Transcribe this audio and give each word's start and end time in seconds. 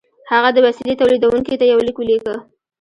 هغه 0.31 0.49
د 0.53 0.57
وسیلې 0.67 0.95
تولیدوونکي 1.01 1.55
ته 1.59 1.65
یو 1.71 1.79
لیک 1.85 1.97
ولیکه 1.99 2.35